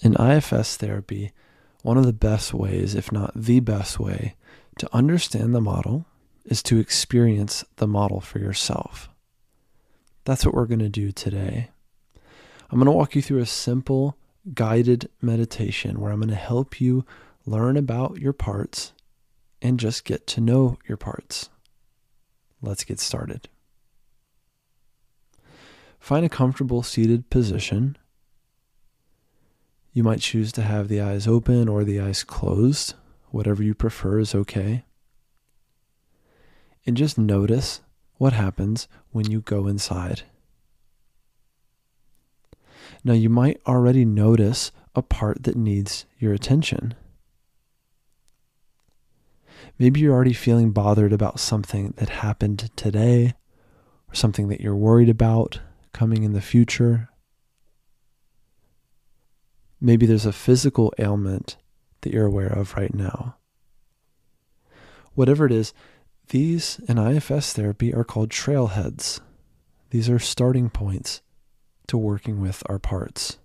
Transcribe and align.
In 0.00 0.14
IFS 0.14 0.76
therapy, 0.76 1.32
one 1.82 1.96
of 1.96 2.04
the 2.04 2.12
best 2.12 2.52
ways, 2.52 2.94
if 2.94 3.12
not 3.12 3.32
the 3.34 3.60
best 3.60 3.98
way, 3.98 4.34
to 4.78 4.88
understand 4.92 5.54
the 5.54 5.60
model 5.60 6.06
is 6.44 6.62
to 6.64 6.78
experience 6.78 7.64
the 7.76 7.86
model 7.86 8.20
for 8.20 8.38
yourself. 8.38 9.08
That's 10.24 10.44
what 10.44 10.54
we're 10.54 10.66
going 10.66 10.80
to 10.80 10.88
do 10.88 11.12
today. 11.12 11.70
I'm 12.70 12.78
going 12.78 12.86
to 12.86 12.92
walk 12.92 13.14
you 13.14 13.22
through 13.22 13.40
a 13.40 13.46
simple 13.46 14.16
guided 14.54 15.08
meditation 15.22 16.00
where 16.00 16.12
I'm 16.12 16.20
going 16.20 16.28
to 16.30 16.34
help 16.34 16.80
you 16.80 17.04
learn 17.46 17.76
about 17.76 18.18
your 18.18 18.32
parts 18.32 18.92
and 19.62 19.80
just 19.80 20.04
get 20.04 20.26
to 20.28 20.40
know 20.40 20.78
your 20.88 20.96
parts. 20.96 21.48
Let's 22.60 22.84
get 22.84 23.00
started. 23.00 23.48
Find 26.00 26.24
a 26.24 26.28
comfortable 26.28 26.82
seated 26.82 27.30
position. 27.30 27.96
You 29.96 30.02
might 30.02 30.20
choose 30.20 30.52
to 30.52 30.60
have 30.60 30.88
the 30.88 31.00
eyes 31.00 31.26
open 31.26 31.70
or 31.70 31.82
the 31.82 32.00
eyes 32.00 32.22
closed. 32.22 32.92
Whatever 33.30 33.62
you 33.62 33.74
prefer 33.74 34.18
is 34.18 34.34
okay. 34.34 34.84
And 36.84 36.98
just 36.98 37.16
notice 37.16 37.80
what 38.18 38.34
happens 38.34 38.88
when 39.12 39.30
you 39.30 39.40
go 39.40 39.66
inside. 39.66 40.24
Now, 43.04 43.14
you 43.14 43.30
might 43.30 43.58
already 43.66 44.04
notice 44.04 44.70
a 44.94 45.00
part 45.00 45.44
that 45.44 45.56
needs 45.56 46.04
your 46.18 46.34
attention. 46.34 46.94
Maybe 49.78 50.00
you're 50.00 50.12
already 50.12 50.34
feeling 50.34 50.72
bothered 50.72 51.14
about 51.14 51.40
something 51.40 51.94
that 51.96 52.10
happened 52.10 52.70
today 52.76 53.32
or 54.10 54.14
something 54.14 54.48
that 54.48 54.60
you're 54.60 54.76
worried 54.76 55.08
about 55.08 55.60
coming 55.94 56.22
in 56.22 56.34
the 56.34 56.42
future. 56.42 57.08
Maybe 59.80 60.06
there's 60.06 60.26
a 60.26 60.32
physical 60.32 60.92
ailment 60.98 61.56
that 62.00 62.12
you're 62.12 62.26
aware 62.26 62.52
of 62.52 62.74
right 62.74 62.94
now. 62.94 63.36
Whatever 65.14 65.46
it 65.46 65.52
is, 65.52 65.72
these 66.28 66.80
in 66.88 66.98
IFS 66.98 67.52
therapy 67.52 67.94
are 67.94 68.04
called 68.04 68.30
trailheads. 68.30 69.20
These 69.90 70.10
are 70.10 70.18
starting 70.18 70.70
points 70.70 71.22
to 71.86 71.96
working 71.96 72.40
with 72.40 72.62
our 72.66 72.78
parts. 72.78 73.38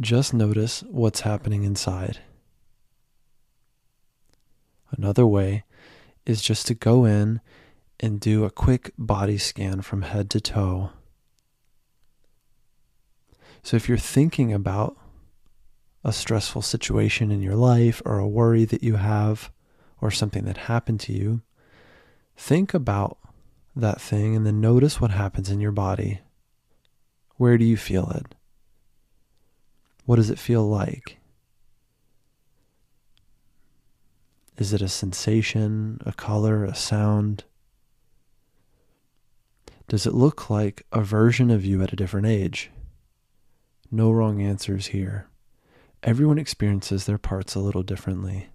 Just 0.00 0.34
notice 0.34 0.82
what's 0.88 1.20
happening 1.20 1.64
inside. 1.64 2.20
Another 4.90 5.26
way 5.26 5.64
is 6.26 6.42
just 6.42 6.66
to 6.66 6.74
go 6.74 7.04
in 7.04 7.40
and 7.98 8.20
do 8.20 8.44
a 8.44 8.50
quick 8.50 8.92
body 8.98 9.38
scan 9.38 9.80
from 9.80 10.02
head 10.02 10.28
to 10.30 10.40
toe. 10.40 10.90
So 13.62 13.76
if 13.76 13.88
you're 13.88 13.98
thinking 13.98 14.52
about 14.52 14.96
a 16.04 16.12
stressful 16.12 16.62
situation 16.62 17.30
in 17.32 17.42
your 17.42 17.56
life 17.56 18.00
or 18.04 18.18
a 18.18 18.28
worry 18.28 18.64
that 18.64 18.82
you 18.82 18.96
have 18.96 19.50
or 20.00 20.10
something 20.10 20.44
that 20.44 20.56
happened 20.56 21.00
to 21.00 21.12
you, 21.12 21.42
think 22.36 22.74
about 22.74 23.18
that 23.74 24.00
thing 24.00 24.36
and 24.36 24.46
then 24.46 24.60
notice 24.60 25.00
what 25.00 25.10
happens 25.10 25.50
in 25.50 25.60
your 25.60 25.72
body. 25.72 26.20
Where 27.36 27.58
do 27.58 27.64
you 27.64 27.76
feel 27.76 28.10
it? 28.10 28.34
What 30.04 30.16
does 30.16 30.30
it 30.30 30.38
feel 30.38 30.66
like? 30.66 31.18
Is 34.56 34.72
it 34.72 34.80
a 34.80 34.88
sensation, 34.88 36.00
a 36.06 36.12
color, 36.12 36.64
a 36.64 36.74
sound? 36.74 37.44
Does 39.88 40.06
it 40.06 40.14
look 40.14 40.48
like 40.48 40.86
a 40.92 41.02
version 41.02 41.50
of 41.50 41.64
you 41.64 41.82
at 41.82 41.92
a 41.92 41.96
different 41.96 42.26
age? 42.26 42.70
No 43.90 44.10
wrong 44.10 44.42
answers 44.42 44.88
here. 44.88 45.28
Everyone 46.02 46.38
experiences 46.38 47.06
their 47.06 47.18
parts 47.18 47.54
a 47.54 47.60
little 47.60 47.82
differently. 47.82 48.48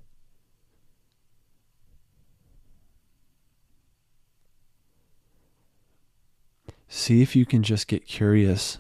See 6.88 7.22
if 7.22 7.36
you 7.36 7.46
can 7.46 7.64
just 7.64 7.88
get 7.88 8.06
curious 8.06 8.78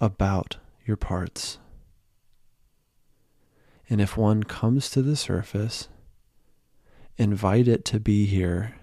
about 0.00 0.56
your 0.86 0.96
parts. 0.96 1.58
And 3.90 4.00
if 4.00 4.16
one 4.16 4.44
comes 4.44 4.88
to 4.90 5.02
the 5.02 5.16
surface, 5.16 5.88
invite 7.16 7.68
it 7.68 7.84
to 7.86 8.00
be 8.00 8.26
here. 8.26 8.76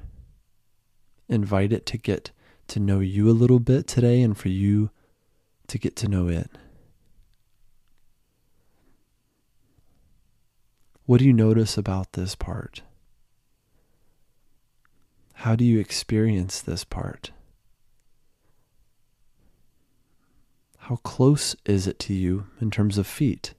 Invite 1.29 1.71
it 1.71 1.85
to 1.87 1.97
get 1.97 2.31
to 2.67 2.79
know 2.79 2.99
you 2.99 3.29
a 3.29 3.31
little 3.31 3.59
bit 3.59 3.87
today 3.87 4.21
and 4.21 4.37
for 4.37 4.49
you 4.49 4.91
to 5.71 5.77
get 5.77 5.95
to 5.95 6.07
know 6.09 6.27
it. 6.27 6.51
What 11.05 11.19
do 11.19 11.25
you 11.25 11.31
notice 11.31 11.77
about 11.77 12.11
this 12.11 12.35
part? 12.35 12.81
How 15.33 15.55
do 15.55 15.63
you 15.63 15.79
experience 15.79 16.61
this 16.61 16.83
part? 16.83 17.31
How 20.77 20.97
close 20.97 21.55
is 21.65 21.87
it 21.87 21.99
to 21.99 22.13
you 22.13 22.47
in 22.59 22.69
terms 22.69 22.97
of 22.97 23.07
feet? 23.07 23.53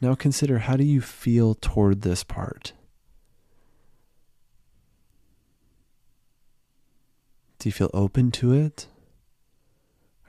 Now 0.00 0.14
consider 0.14 0.60
how 0.60 0.76
do 0.76 0.84
you 0.84 1.00
feel 1.00 1.56
toward 1.56 2.02
this 2.02 2.22
part? 2.22 2.72
Do 7.68 7.70
you 7.70 7.86
feel 7.86 7.90
open 7.92 8.30
to 8.30 8.54
it? 8.54 8.86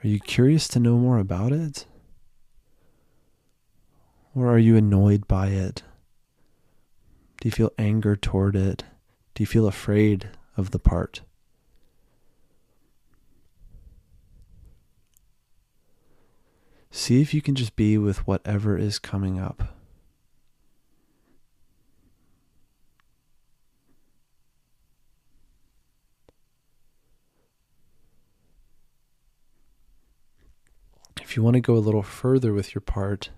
Are 0.04 0.06
you 0.06 0.20
curious 0.20 0.68
to 0.68 0.78
know 0.78 0.98
more 0.98 1.16
about 1.16 1.52
it? 1.52 1.86
Or 4.34 4.46
are 4.48 4.58
you 4.58 4.76
annoyed 4.76 5.26
by 5.26 5.46
it? 5.46 5.82
Do 7.40 7.48
you 7.48 7.50
feel 7.50 7.72
anger 7.78 8.14
toward 8.14 8.56
it? 8.56 8.84
Do 9.32 9.42
you 9.42 9.46
feel 9.46 9.66
afraid 9.66 10.28
of 10.58 10.70
the 10.70 10.78
part? 10.78 11.22
See 16.90 17.22
if 17.22 17.32
you 17.32 17.40
can 17.40 17.54
just 17.54 17.74
be 17.74 17.96
with 17.96 18.26
whatever 18.26 18.76
is 18.76 18.98
coming 18.98 19.40
up. 19.40 19.79
If 31.30 31.36
you 31.36 31.44
want 31.44 31.54
to 31.54 31.60
go 31.60 31.76
a 31.76 31.78
little 31.78 32.02
further 32.02 32.52
with 32.52 32.74
your 32.74 32.80
part, 32.82 33.30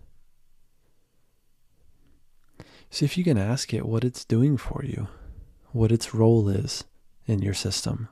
see 2.88 3.04
if 3.04 3.18
you 3.18 3.22
can 3.22 3.36
ask 3.36 3.74
it 3.74 3.84
what 3.84 4.02
it's 4.02 4.24
doing 4.24 4.56
for 4.56 4.82
you, 4.82 5.08
what 5.72 5.92
its 5.92 6.14
role 6.14 6.48
is 6.48 6.84
in 7.26 7.42
your 7.42 7.52
system. 7.52 8.08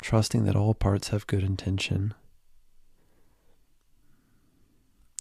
trusting 0.00 0.44
that 0.44 0.54
all 0.54 0.72
parts 0.72 1.08
have 1.08 1.26
good 1.26 1.42
intention. 1.42 2.14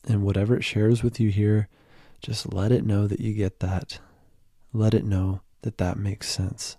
And 0.07 0.21
whatever 0.21 0.55
it 0.55 0.63
shares 0.63 1.01
with 1.01 1.19
you 1.19 1.31
here, 1.31 1.67
just 2.21 2.53
let 2.53 2.71
it 2.71 2.85
know 2.85 3.07
that 3.07 3.19
you 3.19 3.33
get 3.33 3.59
that. 3.61 3.97
Let 4.71 4.93
it 4.93 5.03
know 5.03 5.41
that 5.63 5.79
that 5.79 5.97
makes 5.97 6.29
sense. 6.29 6.77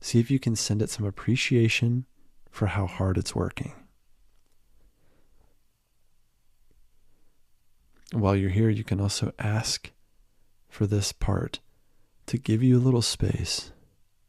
See 0.00 0.20
if 0.20 0.30
you 0.30 0.38
can 0.38 0.56
send 0.56 0.82
it 0.82 0.90
some 0.90 1.06
appreciation 1.06 2.06
for 2.50 2.66
how 2.66 2.86
hard 2.86 3.18
it's 3.18 3.34
working. 3.34 3.72
While 8.12 8.36
you're 8.36 8.50
here, 8.50 8.70
you 8.70 8.84
can 8.84 9.00
also 9.00 9.32
ask 9.38 9.90
for 10.68 10.86
this 10.86 11.12
part 11.12 11.60
to 12.26 12.38
give 12.38 12.62
you 12.62 12.78
a 12.78 12.80
little 12.80 13.02
space 13.02 13.72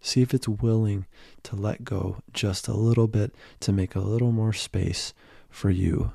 See 0.01 0.21
if 0.21 0.33
it's 0.33 0.47
willing 0.47 1.05
to 1.43 1.55
let 1.55 1.83
go 1.83 2.21
just 2.33 2.67
a 2.67 2.73
little 2.73 3.07
bit 3.07 3.35
to 3.61 3.73
make 3.73 3.95
a 3.95 3.99
little 3.99 4.31
more 4.31 4.53
space 4.53 5.13
for 5.49 5.69
you. 5.69 6.11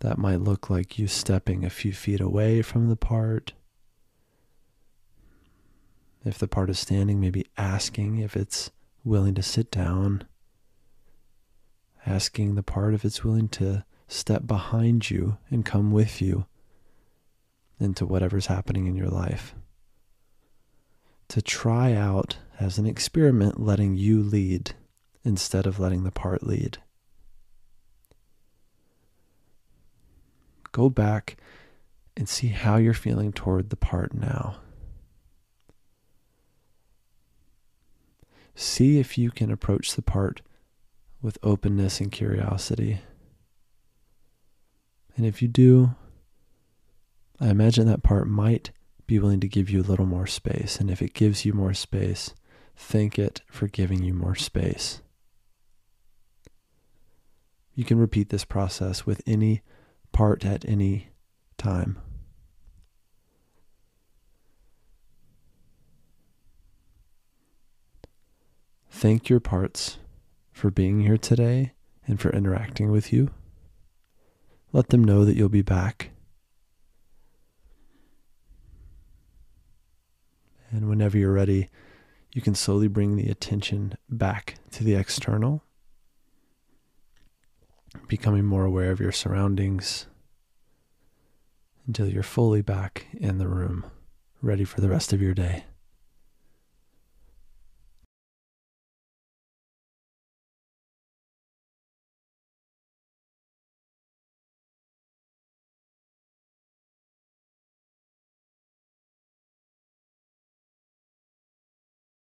That 0.00 0.18
might 0.18 0.40
look 0.40 0.70
like 0.70 0.98
you 0.98 1.06
stepping 1.06 1.64
a 1.64 1.70
few 1.70 1.92
feet 1.92 2.20
away 2.20 2.62
from 2.62 2.88
the 2.88 2.96
part. 2.96 3.52
If 6.24 6.38
the 6.38 6.48
part 6.48 6.70
is 6.70 6.78
standing, 6.78 7.20
maybe 7.20 7.46
asking 7.56 8.18
if 8.18 8.36
it's 8.36 8.70
willing 9.04 9.34
to 9.34 9.42
sit 9.42 9.70
down. 9.70 10.24
Asking 12.06 12.54
the 12.54 12.62
part 12.62 12.94
if 12.94 13.04
it's 13.04 13.24
willing 13.24 13.48
to 13.48 13.84
step 14.08 14.46
behind 14.46 15.10
you 15.10 15.38
and 15.50 15.64
come 15.64 15.92
with 15.92 16.20
you 16.20 16.46
into 17.78 18.04
whatever's 18.04 18.46
happening 18.46 18.86
in 18.86 18.96
your 18.96 19.08
life 19.08 19.54
to 21.30 21.40
try 21.40 21.92
out 21.92 22.38
as 22.58 22.76
an 22.76 22.86
experiment 22.86 23.60
letting 23.60 23.96
you 23.96 24.20
lead 24.20 24.72
instead 25.24 25.64
of 25.64 25.78
letting 25.78 26.02
the 26.02 26.10
part 26.10 26.42
lead. 26.42 26.78
Go 30.72 30.90
back 30.90 31.36
and 32.16 32.28
see 32.28 32.48
how 32.48 32.76
you're 32.78 32.94
feeling 32.94 33.32
toward 33.32 33.70
the 33.70 33.76
part 33.76 34.12
now. 34.12 34.56
See 38.60 38.98
if 38.98 39.16
you 39.16 39.30
can 39.30 39.50
approach 39.50 39.94
the 39.94 40.02
part 40.02 40.42
with 41.22 41.38
openness 41.42 41.98
and 41.98 42.12
curiosity. 42.12 43.00
And 45.16 45.24
if 45.24 45.40
you 45.40 45.48
do, 45.48 45.94
I 47.40 47.48
imagine 47.48 47.86
that 47.86 48.02
part 48.02 48.28
might 48.28 48.70
be 49.06 49.18
willing 49.18 49.40
to 49.40 49.48
give 49.48 49.70
you 49.70 49.80
a 49.80 49.88
little 49.88 50.04
more 50.04 50.26
space. 50.26 50.76
And 50.78 50.90
if 50.90 51.00
it 51.00 51.14
gives 51.14 51.46
you 51.46 51.54
more 51.54 51.72
space, 51.72 52.34
thank 52.76 53.18
it 53.18 53.40
for 53.46 53.66
giving 53.66 54.02
you 54.02 54.12
more 54.12 54.34
space. 54.34 55.00
You 57.74 57.84
can 57.84 57.98
repeat 57.98 58.28
this 58.28 58.44
process 58.44 59.06
with 59.06 59.22
any 59.26 59.62
part 60.12 60.44
at 60.44 60.66
any 60.66 61.08
time. 61.56 61.98
Thank 69.00 69.30
your 69.30 69.40
parts 69.40 69.96
for 70.52 70.70
being 70.70 71.00
here 71.00 71.16
today 71.16 71.72
and 72.06 72.20
for 72.20 72.28
interacting 72.28 72.90
with 72.90 73.14
you. 73.14 73.30
Let 74.74 74.90
them 74.90 75.02
know 75.02 75.24
that 75.24 75.36
you'll 75.36 75.48
be 75.48 75.62
back. 75.62 76.10
And 80.70 80.86
whenever 80.86 81.16
you're 81.16 81.32
ready, 81.32 81.70
you 82.34 82.42
can 82.42 82.54
slowly 82.54 82.88
bring 82.88 83.16
the 83.16 83.30
attention 83.30 83.94
back 84.10 84.56
to 84.72 84.84
the 84.84 84.96
external, 84.96 85.62
becoming 88.06 88.44
more 88.44 88.66
aware 88.66 88.90
of 88.90 89.00
your 89.00 89.12
surroundings 89.12 90.08
until 91.86 92.06
you're 92.06 92.22
fully 92.22 92.60
back 92.60 93.06
in 93.14 93.38
the 93.38 93.48
room, 93.48 93.86
ready 94.42 94.64
for 94.64 94.82
the 94.82 94.90
rest 94.90 95.14
of 95.14 95.22
your 95.22 95.32
day. 95.32 95.64